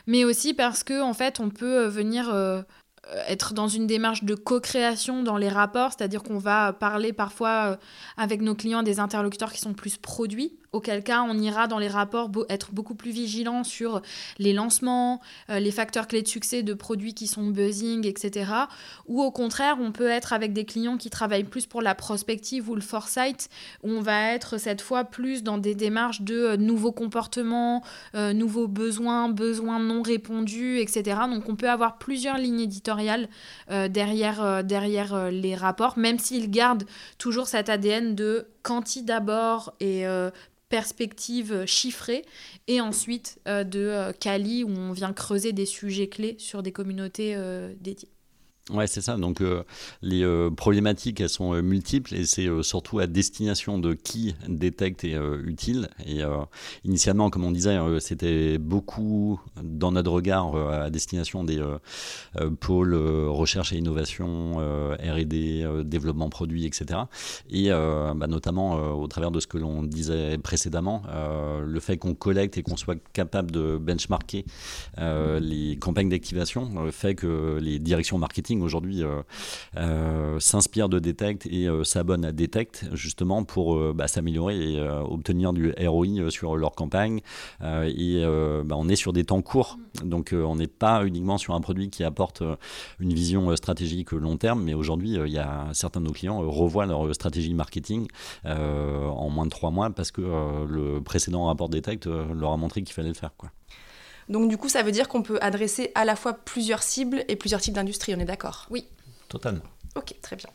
[0.06, 2.32] Mais aussi parce que, en fait, on peut venir
[3.26, 7.76] être dans une démarche de co-création dans les rapports, c'est-à-dire qu'on va parler parfois euh,
[8.16, 11.88] avec nos clients des interlocuteurs qui sont plus produits auquel cas on ira dans les
[11.88, 14.00] rapports être beaucoup plus vigilant sur
[14.38, 18.50] les lancements, euh, les facteurs clés de succès de produits qui sont buzzing, etc.
[19.06, 22.70] Ou au contraire, on peut être avec des clients qui travaillent plus pour la prospective
[22.70, 23.48] ou le foresight,
[23.82, 27.82] où on va être cette fois plus dans des démarches de euh, nouveaux comportements,
[28.14, 31.20] euh, nouveaux besoins, besoins non répondus, etc.
[31.28, 33.28] Donc on peut avoir plusieurs lignes éditoriales
[33.68, 36.84] derrière, derrière les rapports, même s'ils gardent
[37.18, 40.04] toujours cet ADN de quanti d'abord et
[40.72, 42.24] perspective chiffrée
[42.66, 46.72] et ensuite euh, de Cali euh, où on vient creuser des sujets clés sur des
[46.72, 48.08] communautés euh, dédiées.
[48.70, 49.16] Ouais, c'est ça.
[49.16, 49.64] Donc, euh,
[50.02, 55.02] les euh, problématiques, elles sont euh, multiples et c'est surtout à destination de qui détecte
[55.02, 55.88] est utile.
[56.06, 56.20] Et
[56.84, 61.62] initialement, comme on disait, c'était beaucoup dans notre regard à destination des
[62.60, 67.00] pôles recherche et innovation, R&D, développement produit, etc.
[67.50, 71.02] Et bah, notamment au travers de ce que l'on disait précédemment,
[71.64, 74.44] le fait qu'on collecte et qu'on soit capable de benchmarker
[74.98, 79.22] les campagnes d'activation fait que les directions marketing aujourd'hui euh,
[79.76, 85.52] euh, s'inspire de Detect et euh, s'abonne à Detect justement pour bah, s'améliorer et obtenir
[85.52, 87.20] du ROI sur leur campagne.
[87.62, 88.24] et
[88.64, 91.90] bah, on est sur des temps courts, donc on n'est pas uniquement sur un produit
[91.90, 92.42] qui apporte
[93.00, 96.86] une vision stratégique long terme, mais aujourd'hui il y a certains de nos clients revoient
[96.86, 98.06] leur stratégie marketing
[98.44, 102.94] en moins de trois mois parce que le précédent rapport Detect leur a montré qu'il
[102.94, 103.32] fallait le faire.
[104.28, 107.36] Donc du coup, ça veut dire qu'on peut adresser à la fois plusieurs cibles et
[107.36, 108.66] plusieurs types d'industries, on est d'accord?
[108.70, 108.86] Oui.
[109.28, 109.62] Totalement.
[109.94, 110.48] Ok, très bien.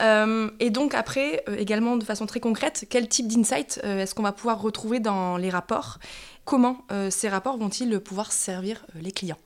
[0.00, 4.14] Euh, et donc après, euh, également de façon très concrète, quel type d'insight euh, est-ce
[4.14, 5.98] qu'on va pouvoir retrouver dans les rapports?
[6.44, 9.38] Comment ces rapports vont-ils pouvoir servir les clients?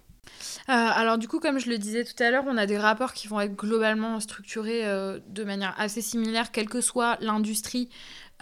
[0.67, 3.29] Alors du coup, comme je le disais tout à l'heure, on a des rapports qui
[3.29, 7.91] vont être globalement structurés de manière assez similaire, quelle que soit l'industrie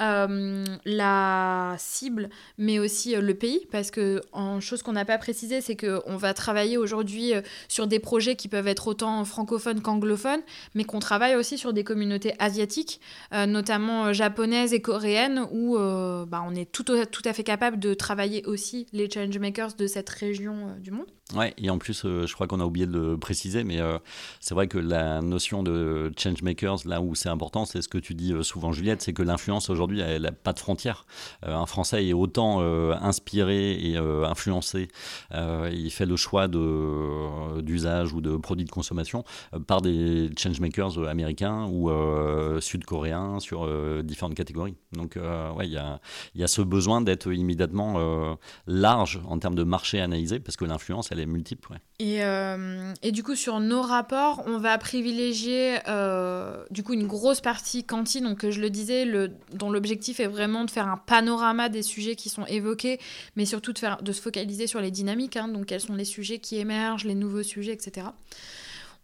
[0.01, 2.29] euh, la cible,
[2.59, 6.17] mais aussi euh, le pays, parce que en chose qu'on n'a pas précisé, c'est qu'on
[6.17, 10.41] va travailler aujourd'hui euh, sur des projets qui peuvent être autant francophones qu'anglophones,
[10.75, 13.01] mais qu'on travaille aussi sur des communautés asiatiques,
[13.33, 18.45] notamment japonaises et coréennes, où bah, on est tout, tout à fait capable de travailler
[18.47, 21.07] aussi les changemakers de cette région du monde.
[21.35, 23.79] Ouais, et en plus, je crois qu'on a oublié de le préciser, mais
[24.41, 28.15] c'est vrai que la notion de changemakers, là où c'est important, c'est ce que tu
[28.15, 31.07] dis souvent, Juliette, c'est que l'influence aujourd'hui elle n'a pas de frontières.
[31.45, 34.89] Euh, un Français est autant euh, inspiré et euh, influencé,
[35.33, 39.25] il fait le choix d'usage ou de produits de consommation
[39.67, 41.91] par des changemakers américains ou
[42.61, 43.69] sud-coréens sur
[44.03, 44.77] différentes catégories.
[44.93, 46.01] Donc, ouais, il y a,
[46.35, 51.11] y a, ce besoin d'être immédiatement large en termes de marché analysé parce que l'influence,
[51.15, 51.79] elle est multiple.
[52.01, 52.21] Et,
[53.03, 55.79] et, du coup, sur nos rapports, on va privilégier
[56.71, 60.65] du coup une grosse partie cantine, donc je le disais, le, dont l'objectif est vraiment
[60.65, 62.99] de faire un panorama des sujets qui sont évoqués,
[63.37, 66.05] mais surtout de, faire, de se focaliser sur les dynamiques, hein, donc quels sont les
[66.05, 68.09] sujets qui émergent, les nouveaux sujets, etc.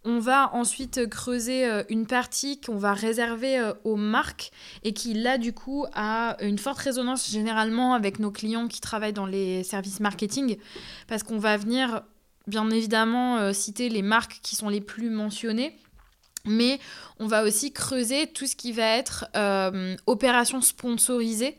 [0.05, 4.51] On va ensuite creuser euh, une partie qu'on va réserver euh, aux marques
[4.83, 9.13] et qui, là, du coup, a une forte résonance généralement avec nos clients qui travaillent
[9.13, 10.57] dans les services marketing,
[11.07, 12.01] parce qu'on va venir,
[12.47, 15.77] bien évidemment, euh, citer les marques qui sont les plus mentionnées,
[16.47, 16.81] mais
[17.19, 19.27] on va aussi creuser tout ce qui va être
[20.07, 21.59] opération sponsorisée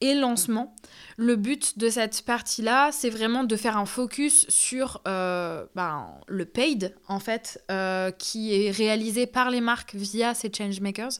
[0.00, 0.74] et lancement.
[1.18, 6.44] Le but de cette partie-là, c'est vraiment de faire un focus sur euh, ben, le
[6.44, 11.12] paid, en fait, euh, qui est réalisé par les marques via ces changemakers,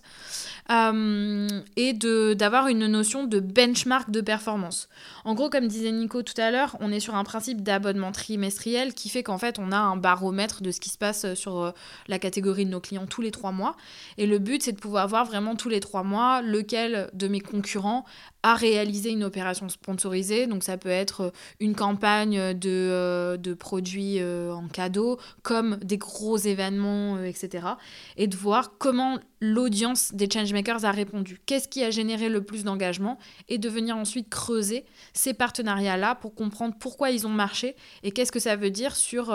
[0.71, 4.91] euh, et d'avoir une notion de benchmark de performance.
[5.25, 8.93] En gros, comme disait Nico tout à l'heure, on est sur un principe d'abonnement trimestriel
[8.93, 11.73] qui fait qu'en fait, on a un baromètre de ce qui se passe sur
[12.07, 13.77] la catégorie de nos clients tous les trois mois.
[14.19, 17.41] Et le but, c'est de pouvoir voir vraiment tous les trois mois lequel de mes
[17.41, 18.05] concurrents
[18.43, 20.49] a réalisé une opération sponsorisée.
[20.49, 25.77] Donc ça peut être euh, une campagne de, euh, de produits euh, en cadeau, comme
[25.77, 27.69] des gros événements, etc.
[28.17, 31.41] Et de voir comment l'audience des changemakers a répondu.
[31.47, 33.19] Qu'est-ce qui a généré le plus d'engagement
[33.49, 38.33] et de venir ensuite creuser ces partenariats-là pour comprendre pourquoi ils ont marché et qu'est-ce
[38.33, 39.35] que ça veut dire sur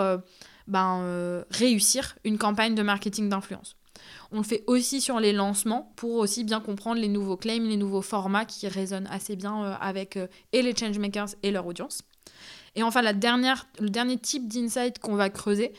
[0.66, 3.76] ben, réussir une campagne de marketing d'influence.
[4.30, 7.76] On le fait aussi sur les lancements pour aussi bien comprendre les nouveaux claims, les
[7.76, 12.02] nouveaux formats qui résonnent assez bien euh, avec euh, les changemakers et leur audience.
[12.74, 13.12] Et enfin, le
[13.88, 15.72] dernier type d'insight qu'on va creuser,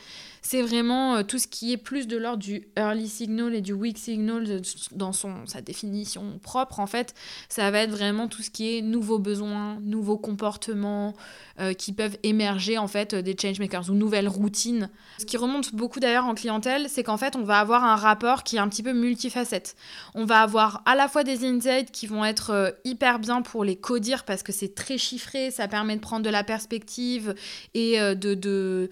[0.43, 3.71] c'est vraiment euh, tout ce qui est plus de l'ordre du early signal et du
[3.71, 6.81] weak signal dans son, sa définition propre.
[6.81, 7.15] En fait,
[7.47, 11.15] ça va être vraiment tout ce qui est nouveaux besoins, nouveaux comportements
[11.59, 14.89] euh, qui peuvent émerger en fait des changemakers ou nouvelles routines.
[15.17, 18.43] Ce qui remonte beaucoup d'ailleurs en clientèle, c'est qu'en fait, on va avoir un rapport
[18.43, 19.77] qui est un petit peu multifacette.
[20.13, 23.63] On va avoir à la fois des insights qui vont être euh, hyper bien pour
[23.63, 27.33] les codir parce que c'est très chiffré, ça permet de prendre de la perspective
[27.73, 28.89] et de, de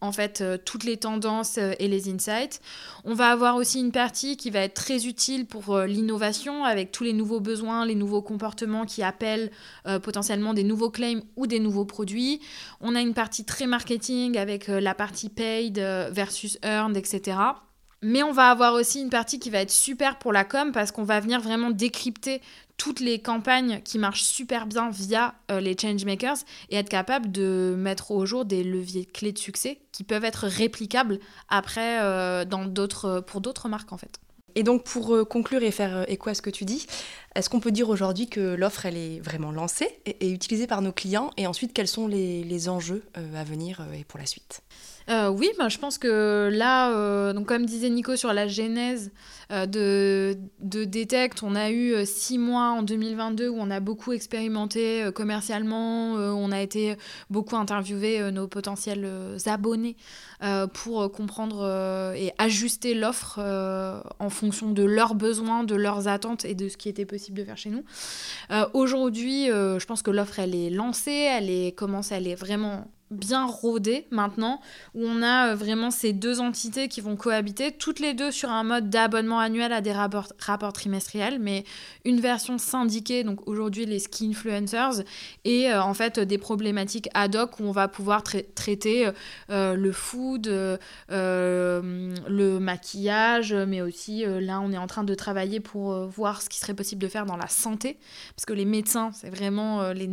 [0.00, 2.60] en fait euh, toutes les tendances euh, et les insights.
[3.04, 6.92] On va avoir aussi une partie qui va être très utile pour euh, l'innovation avec
[6.92, 9.50] tous les nouveaux besoins, les nouveaux comportements qui appellent
[10.02, 12.40] potentiellement des nouveaux claims ou des nouveaux produits.
[12.80, 15.78] On a une partie très marketing avec la partie paid
[16.10, 17.38] versus earned, etc.
[18.02, 20.92] Mais on va avoir aussi une partie qui va être super pour la com parce
[20.92, 22.40] qu'on va venir vraiment décrypter
[22.78, 26.38] toutes les campagnes qui marchent super bien via euh, les changemakers
[26.70, 30.46] et être capable de mettre au jour des leviers clés de succès qui peuvent être
[30.46, 34.20] réplicables après euh, dans d'autres, pour d'autres marques en fait.
[34.54, 36.86] Et donc pour euh, conclure et faire écho à ce que tu dis,
[37.34, 41.32] est-ce qu'on peut dire aujourd'hui que l'offre est vraiment lancée et, utilisée par nos clients?
[41.36, 44.62] Et ensuite quels sont les enjeux à venir et pour la suite?
[45.10, 49.10] Euh, oui, ben, je pense que là, euh, comme disait Nico sur la genèse
[49.50, 54.12] euh, de, de Detect, on a eu six mois en 2022 où on a beaucoup
[54.12, 56.96] expérimenté commercialement, on a été
[57.30, 59.08] beaucoup interviewé nos potentiels
[59.46, 59.96] abonnés
[60.74, 63.40] pour comprendre et ajuster l'offre
[64.18, 67.44] en fonction de leurs besoins, de leurs attentes et de ce qui était possible de
[67.44, 67.84] faire chez nous.
[68.74, 73.46] Aujourd'hui, je pense que l'offre elle est lancée, elle est commence, elle est vraiment bien
[73.46, 74.60] rodé maintenant,
[74.94, 78.50] où on a euh, vraiment ces deux entités qui vont cohabiter, toutes les deux sur
[78.50, 81.64] un mode d'abonnement annuel à des rapports, trimestriels, mais
[82.04, 85.02] une version syndiquée, donc aujourd'hui les ski influencers,
[85.44, 89.10] et euh, en fait des problématiques ad hoc où on va pouvoir traiter
[89.50, 90.48] euh, le food,
[91.08, 96.58] le maquillage, mais aussi là on est en train de travailler pour voir ce qui
[96.58, 97.98] serait possible de faire dans la santé,
[98.36, 100.08] parce que les médecins, c'est vraiment les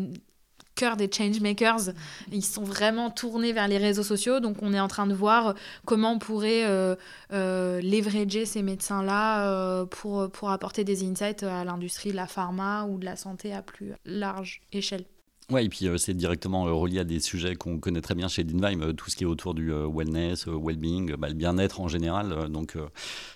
[0.76, 1.94] cœur des changemakers.
[2.32, 4.40] Ils sont vraiment tournés vers les réseaux sociaux.
[4.40, 6.96] Donc, on est en train de voir comment on pourrait euh,
[7.34, 12.86] euh, leverager ces médecins-là euh, pour, pour apporter des insights à l'industrie de la pharma
[12.86, 15.06] ou de la santé à plus large échelle.
[15.52, 18.44] Ouais, et puis euh, c'est directement relié à des sujets qu'on connaît très bien chez
[18.44, 22.50] Dinvime, tout ce qui est autour du wellness, well-being, bah, le bien-être en général.
[22.50, 22.76] donc,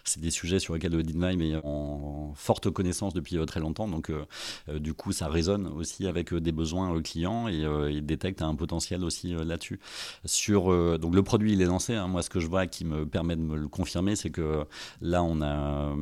[0.04, 3.88] c'est des sujets sur lesquels Dinvime est en forte connaissance depuis très longtemps.
[3.88, 4.12] Donc,
[4.74, 9.34] du coup, ça résonne aussi avec des besoins clients et, et détecte un potentiel aussi
[9.34, 9.80] là-dessus.
[10.26, 11.96] Sur donc le produit, il est lancé.
[11.96, 12.08] Hein.
[12.08, 14.66] Moi, ce que je vois qui me permet de me le confirmer, c'est que
[15.02, 15.94] là, on n'a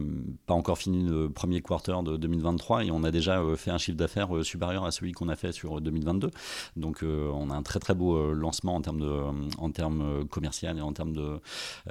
[0.45, 3.97] pas encore fini le premier quarter de 2023 et on a déjà fait un chiffre
[3.97, 5.97] d'affaires supérieur à celui qu'on a fait sur 2023.
[5.97, 6.31] 2022.
[6.75, 9.71] Donc euh, on a un très très beau euh, lancement en termes, de, euh, en
[9.71, 11.39] termes commercial et en termes de,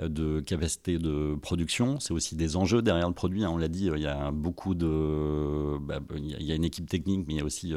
[0.02, 2.00] de capacité de production.
[2.00, 3.44] C'est aussi des enjeux derrière le produit.
[3.44, 3.50] Hein.
[3.52, 5.78] On l'a dit, il y a beaucoup de...
[5.78, 7.74] Bah, il y a une équipe technique, mais il y a aussi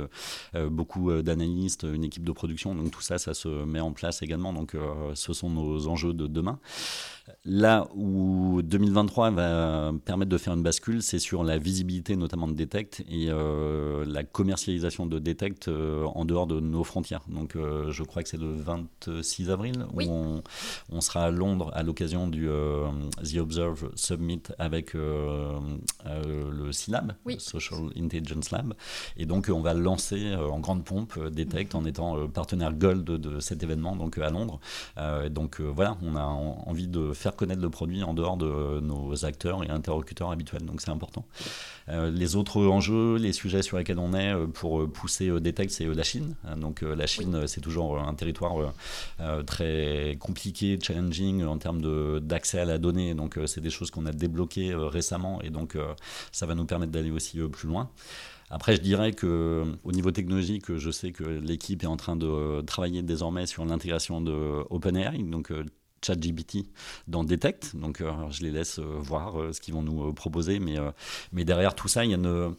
[0.70, 2.76] beaucoup d'analystes, une équipe de production.
[2.76, 4.54] Donc tout ça, ça se met en place également.
[4.54, 4.76] Donc
[5.14, 6.60] ce sont nos enjeux de demain.
[7.46, 12.54] Là où 2023 va permettre de faire une bascule, c'est sur la visibilité notamment de
[12.54, 17.22] Detect et euh, la commercialisation de Detect euh, en dehors de nos frontières.
[17.28, 20.42] Donc euh, je crois que c'est le 26 avril où
[20.90, 28.52] on, sera à Londres à l'occasion du The Observe Summit avec le CILAB, Social Intelligence
[28.52, 28.74] Lab.
[29.18, 33.64] Et donc on va lancer en grande pompe Detect en étant partenaire gold de cet
[33.64, 34.60] événement donc à Londres.
[35.32, 39.64] donc voilà, on a envie de faire connaître le produit en dehors de nos acteurs
[39.64, 40.64] et interlocuteurs habituels.
[40.64, 41.26] Donc c'est important.
[41.90, 45.54] Euh, les autres enjeux, les sujets sur lesquels on est euh, pour pousser euh, des
[45.54, 46.36] textes, c'est la Chine.
[46.58, 48.74] Donc la Chine, c'est toujours un territoire
[49.46, 53.14] très compliqué, challenging en termes d'accès à la donnée.
[53.14, 55.78] Donc c'est des choses qu'on a débloquées récemment et donc
[56.32, 57.90] ça va nous permettre d'aller aussi plus loin.
[58.50, 62.62] Après, je dirais que au niveau technologique, je sais que l'équipe est en train de
[62.62, 65.52] travailler désormais sur l'intégration de OpenAI, donc
[66.02, 66.66] ChatGPT
[67.08, 67.76] dans Detect.
[67.76, 70.60] Donc, euh, je les laisse euh, voir euh, ce qu'ils vont nous proposer.
[70.60, 70.78] Mais,
[71.32, 72.54] mais derrière tout ça, il y a une,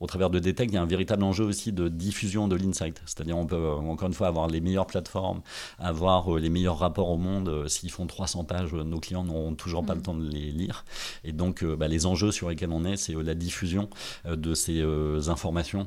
[0.00, 3.00] au travers de Detect, il y a un véritable enjeu aussi de diffusion de l'insight.
[3.06, 5.42] C'est-à-dire, on peut encore une fois avoir les meilleures plateformes,
[5.78, 7.68] avoir les meilleurs rapports au monde.
[7.68, 10.04] S'ils font 300 pages, nos clients n'auront toujours pas le mm.
[10.04, 10.84] temps de les lire.
[11.24, 13.90] Et donc, bah, les enjeux sur lesquels on est, c'est la diffusion
[14.26, 14.82] de ces
[15.28, 15.86] informations.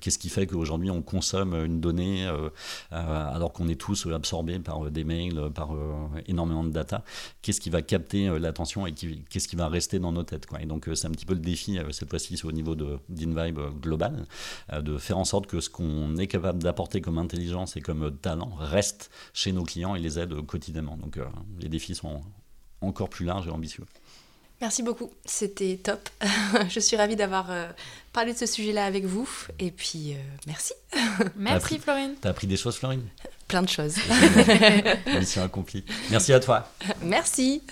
[0.00, 2.28] Qu'est-ce qui fait qu'aujourd'hui, on consomme une donnée
[2.90, 7.04] alors qu'on est tous absorbés par des mails par euh, énormément de data,
[7.42, 10.46] qu'est-ce qui va capter euh, l'attention et qu'est-ce qui va rester dans nos têtes.
[10.46, 10.62] Quoi.
[10.62, 12.74] Et donc euh, c'est un petit peu le défi, cette fois-ci au niveau
[13.08, 14.26] d'InVibe global,
[14.72, 18.52] de faire en sorte que ce qu'on est capable d'apporter comme intelligence et comme talent
[18.58, 20.96] reste chez nos clients et les aide quotidiennement.
[20.96, 21.18] Donc
[21.58, 22.22] les défis sont
[22.80, 23.84] encore plus larges et ambitieux.
[24.60, 26.08] Merci beaucoup, c'était top.
[26.68, 27.50] Je suis ravie d'avoir
[28.12, 29.28] parlé de ce sujet-là avec vous.
[29.58, 30.14] Et puis,
[30.46, 30.72] merci.
[31.36, 32.14] Merci Florine.
[32.20, 33.06] T'as appris des choses Florine?
[33.50, 33.96] Plein de choses.
[35.18, 35.84] Mission accomplie.
[36.10, 36.68] Merci à toi.
[37.02, 37.62] Merci.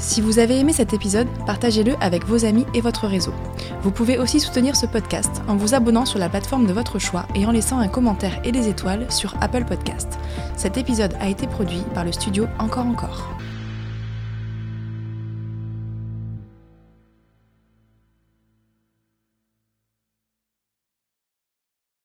[0.00, 3.34] Si vous avez aimé cet épisode, partagez-le avec vos amis et votre réseau.
[3.82, 7.26] Vous pouvez aussi soutenir ce podcast en vous abonnant sur la plateforme de votre choix
[7.34, 10.18] et en laissant un commentaire et des étoiles sur Apple Podcast.
[10.56, 13.28] Cet épisode a été produit par le studio Encore Encore.